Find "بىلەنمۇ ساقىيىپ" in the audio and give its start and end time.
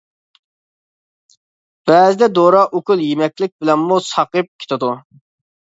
3.59-4.51